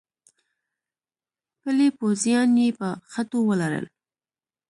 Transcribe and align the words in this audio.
پلي 1.61 1.87
پوځیان 1.97 2.49
يې 2.63 2.69
په 2.79 2.87
خټو 3.11 3.39
ولړل. 3.49 3.85